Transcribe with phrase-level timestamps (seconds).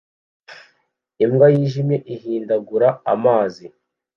[1.23, 3.65] Imbwa yijimye ihindagura amazi